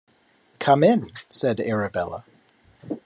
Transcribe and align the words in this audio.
‘Come 0.57 0.83
in,’ 0.83 1.11
said 1.29 1.59
Arabella. 1.59 2.25